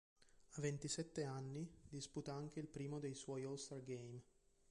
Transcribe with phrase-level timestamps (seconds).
[0.53, 4.19] A ventisette anni disputa anche il primo dei suoi All Star Game.